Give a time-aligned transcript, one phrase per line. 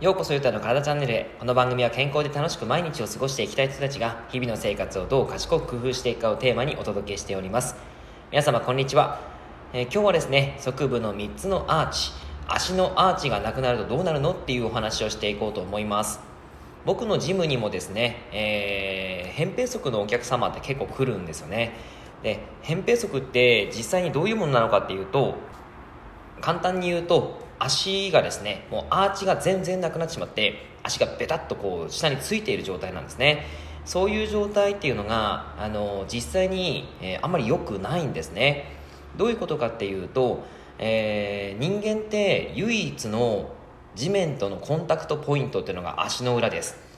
[0.00, 1.36] ようこそゆたの体チャンネルへ。
[1.38, 7.76] この番組は健康で楽しく毎日を過ごしていきたい人たちが日々の生活をどう賢く工夫していくかをテーマにお届けしております。
[8.30, 9.20] 皆様こんにちは、
[9.74, 12.12] えー今日はですね側部の3つのアーチ。
[12.48, 16.20] 足のアーチがなくなるとどうなるのっていうお話をしていこうと思います。
[16.86, 21.74] 僕のジムにもですね、えー、扁平足のお客様って結構来るんですよね。
[22.22, 25.34] で扁平足って実際にどういうものなのかっていうと
[26.40, 33.44] 簡単に言うと足がですねもうアーチが全然なくなってしまって足がベタっとこう下についている状態なんですね。
[33.84, 38.76] そういう状態っていうのがあの実際に、えーあんまり良くないんですね。
[39.16, 40.44] どういうことかっていうと、
[40.78, 43.50] えー人間って唯一の
[43.94, 46.89] 地面とのコンタクトポイントっていうのが足の裏です。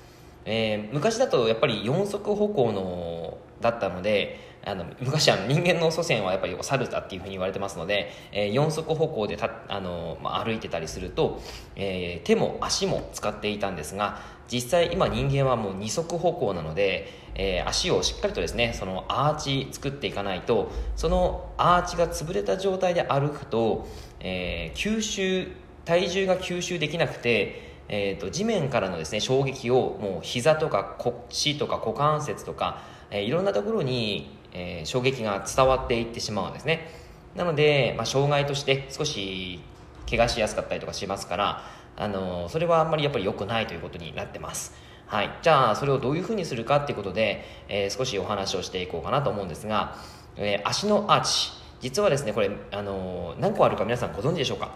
[0.45, 11.41] えー昔だとやっぱり四足歩行のだったのであの昔は人間の祖先はやっぱり猿だっていうふうに言われてますので、えー四足歩行でたあの、まあ、歩いてたりすると、
[11.75, 23.89] えー手も足も使っていたんですが実際今人間はもう二足歩行なので、えー足をしっかりとですねそのアーチ作っていかないとそのアーチが潰れた状態で歩くと、
[24.21, 25.49] え吸収
[25.85, 36.89] 体重が吸収できなくてえー、と地面からのですね衝撃をもう膝とか腰とか股関節とか、えーいろんなところに、えー衝撃が伝わっていってしまうんですね。
[37.37, 39.61] なので、まあ、障害として少し
[40.09, 41.63] 怪我しやすかったりとかしますから、
[41.97, 44.75] あのーそれはあんまりやっぱり良くないということになってます。
[45.07, 49.97] はい、じゃあそれをどういうふうにするかっていうことで、え少しお話をしていこうかなと思うんですが、
[50.39, 51.51] え足のアーチ。
[51.81, 54.71] 実はですねこれ、あの何個あるか皆さんご存知でしょうか？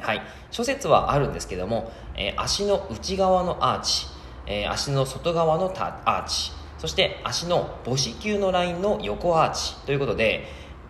[0.00, 4.06] はい、諸説はあるんですけども、えー足の内側のアーチ、
[4.46, 10.46] えー足の外側のアーチそして足の母子球のラインの横アーチということで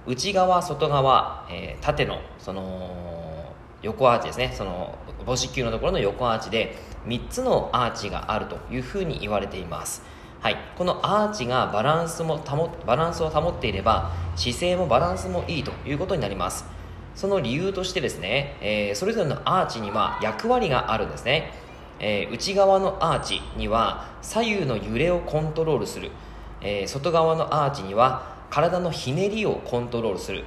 [0.06, 3.08] 内側外側、えー縦のその
[3.82, 4.52] 横アーチですね。
[4.56, 10.02] その母子球のところの横アーチで3つのアーチがあるというふうに言われています。
[10.40, 16.64] はい、このアーチがバランスも保バランスを保っていれば姿勢もバランスもいいということになります。
[17.18, 21.52] その理由としてですね、えーそれぞれのアーチには役割があるんですね、
[21.98, 26.12] えー内側のアーチには左右の揺れをコントロールする、
[26.60, 30.44] えー外側のアーチには体のひねりをコントロールする、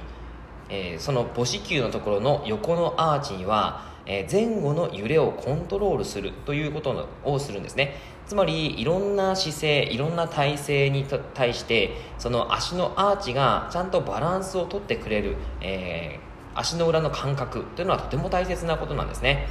[0.70, 7.98] えその母子球のところの横のアーチには、え前後の揺れをコントロールするということのをするんですね。
[8.26, 19.46] つまりいろんな姿勢いろんな体勢に対してその足のアーチがちゃんとバランスをとってくれる、えー足の裏の感覚というのはとても大切なことなんですね。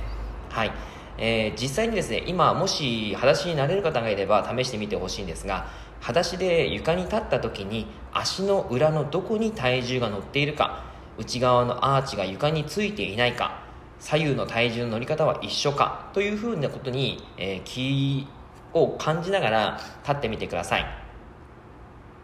[0.50, 0.72] はい、
[1.18, 5.68] えー実際にですね今もし裸足になれる方がいれば試してみてほしいんですが
[6.02, 10.84] 裸足で床に立った時に足の裏のどこに体重が乗っているか
[11.18, 13.62] 内側のアーチが床についていないか
[14.00, 18.28] 左右の体重の乗り方は一緒かというふうなことに、えー気
[18.74, 20.86] を感じながら立ってみてください。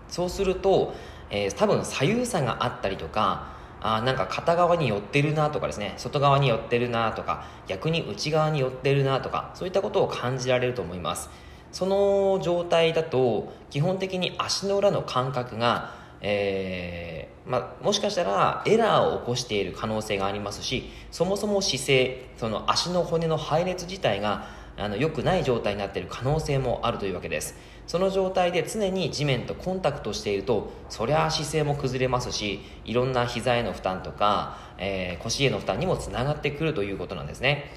[0.07, 0.95] そうすると、
[1.29, 5.93] えー多分左右差があったりとかあなんか片側に寄ってるなとかですね。
[5.97, 11.29] 外側に寄ってるなとか逆に内側に寄ってるなとかそういったことを感じられると思います。
[11.71, 27.55] その状態だと基本的に足の裏の感覚が、えーま、もしかしたらエラーを起こしている可能性がありますしそもそも姿勢その足の骨の配列自体があの良くない状態になっている可能性もあるというわけです。
[27.88, 37.71] その状態で常に地面とコンタクトしているとそりゃ姿勢も崩れますしいろんな膝への負担とか、えー腰への負担にもつながってくるということなんですね。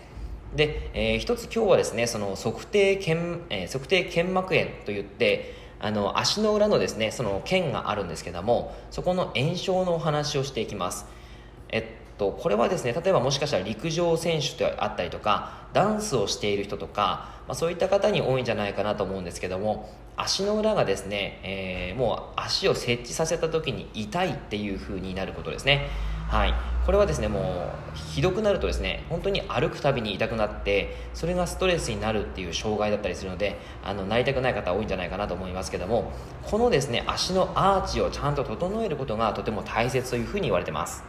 [0.55, 11.07] で、えー一つ今日はですねその測定腱、えー測定腱膜炎といってあの足の裏のですねその腱があるんですけどもそこの炎症のお話をしていきます。
[11.71, 11.85] えっ
[12.21, 25.89] と、これはですね例えばもしかしたら陸上選手であったりとかダンスをしている人とか、まあ、そういった方に多いんじゃないかなと思うんですけども足の裏がですね、えーもう足を設置させた時に痛いっていう風になることですね。
[26.29, 26.55] はい。
[26.87, 36.13] これはですねもうひどくなるとですね本当に歩くたびに痛くなってそれがストレスになるっていう障害だったりするのであのなりたくない方多いんじゃないかなと思いますけども
[36.43, 41.03] このですね足のアーチをちゃんと整えることがとても大切というふうに言われてます。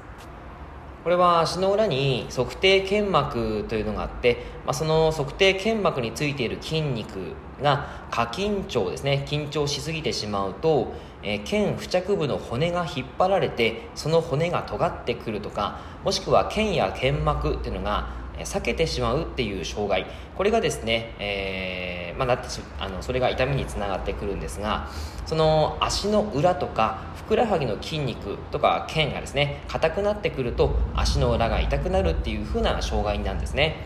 [1.03, 9.25] これは足の裏に測定腱膜というのがあって、まあ、その測定腱膜についている筋肉が過緊張ですね。
[9.27, 10.93] 緊張しすぎてしまうと、
[11.23, 20.05] えー腱付着部の骨が引っ張られてその骨が尖ってくるとかもしくは腱や腱膜っていうのが避けてしまうっていう障害。
[20.35, 22.47] これがですね、えーまあ、なって
[22.79, 24.87] あのそれが痛みにつながってくるんですが
[25.25, 33.77] その足の裏とかふくらはぎの筋肉とか腱がですね硬くなってくると足の裏が痛くなるっていう風な障害なんですね。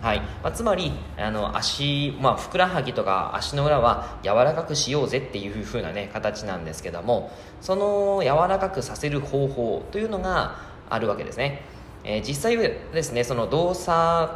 [0.00, 0.20] はい。
[0.42, 7.30] まあ、つまりあの足、まあ、ふくらはぎとか足の裏は柔らかくしようぜっていう風なね形なんですけども
[7.60, 10.56] その柔らかくさせる方法というのが
[10.88, 11.62] あるわけですね、
[12.04, 14.32] えー、実際はですねその動作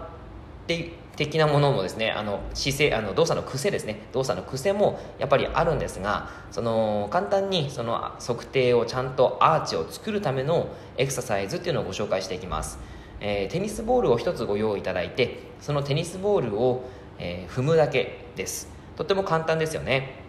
[1.17, 4.01] 的なものもですねあの姿勢あの動作の癖ですね。
[4.13, 12.79] 動作の癖もやっぱりあるんですがその簡単にその測定をちゃんとアーチを作るためのエクササイズっていうのをご紹介していきます。
[13.21, 16.85] えー、テニスボールを1つご用意いただいてそのテニスボールを、
[17.19, 18.69] えー、踏むだけです。
[18.97, 20.25] とっても簡単ですよね。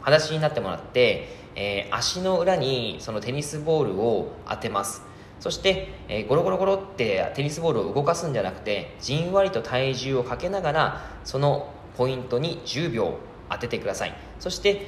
[0.00, 5.07] 裸足になってもらって、えー、足の裏にそのテニスボールを当てます。
[5.40, 13.18] そして、えゴロゴロゴロってテニスボールを動かすんじゃなくてじんわりと体重をかけながらそのポイントに10秒
[13.50, 14.14] 当ててください。
[14.40, 14.86] そして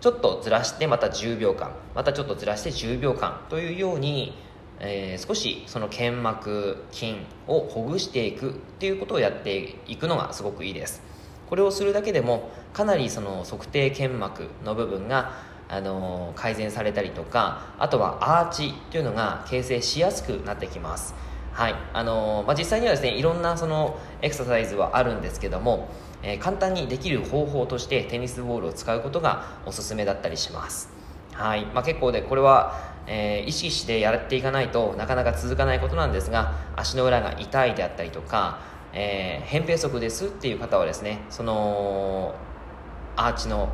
[0.00, 4.34] ちょっとずらしてまた10秒間またちょっとずらして10秒間というように
[4.78, 7.16] えー、少しその腱膜筋
[7.46, 11.02] をほぐしていくっていうことをやっていくのがすごくいいです。
[11.48, 15.32] これをするだけでもかなりその測定腱膜の部分が
[15.68, 21.14] あの改善されたりとかあとはアーチというのが形成しやすくなってきます。
[21.52, 21.74] はい。
[21.92, 25.88] あのまあ、実際にはですねいろんなそのエクササイズはあるんですけども、
[26.22, 30.90] えー、簡単にできる方法としてテニスボールを使うことがおすすめだったりします。
[31.32, 31.64] はい。
[31.66, 38.58] まあ、結構でこれはえー、意識してやっていかないとなかなか続かないことなんですが足の裏が痛いであったりとか、
[38.92, 42.34] えー、扁平足ですっていう方はですねその
[43.16, 43.70] アーチの、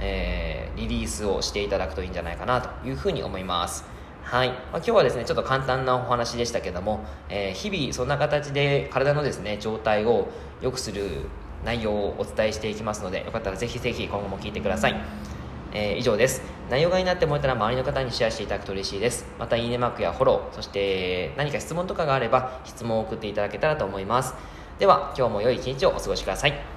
[0.00, 3.84] えー、リリースをしていただくといいんじゃないかなというふうに思います
[4.22, 10.28] はい、まあ、今日はですねちょっと簡単なお話でしたけども、えー、日々そんな形で体のですね状態を
[10.60, 11.26] 良くする
[11.64, 14.96] 内容をお伝えしていきますのでよかったらぜひぜひ今後も聞いてください
[15.72, 16.42] えー、以上です。
[16.70, 19.26] 内容がいいなって思えたら周りの方にシェアしていただくと嬉しいです。
[19.38, 24.34] また、いいねマークやフォロー、そして何か質問とかがあれば質問を送っていただけたらと思います。
[24.78, 26.75] では、今日も良い一日をお過ごしください。